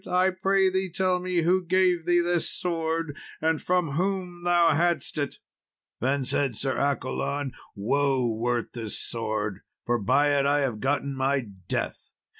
[0.09, 3.15] I pray thee tell me who gave thee this sword?
[3.39, 5.37] and from whom thou hadst it?"
[5.99, 11.41] Then said Sir Accolon, "Woe worth this sword, for by it I have gotten my
[11.67, 12.09] death.